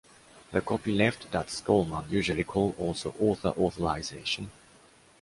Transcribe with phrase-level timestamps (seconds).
[0.51, 4.49] the “”copyleft””, that Stallman usually calls also “”author authorization””.